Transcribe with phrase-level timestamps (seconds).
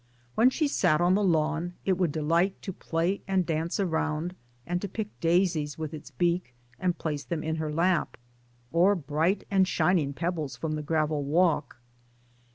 [0.33, 4.33] When she sat on the lawn it would delight to play and dance around,
[4.65, 8.17] and to pick daisies with its beak and place them in her lap,
[8.71, 11.77] or bright and shining pebbles from the gravel walk.